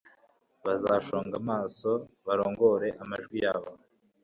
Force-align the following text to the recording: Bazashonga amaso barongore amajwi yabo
Bazashonga 0.65 1.35
amaso 1.41 1.91
barongore 2.25 2.87
amajwi 3.01 3.37
yabo 3.45 3.71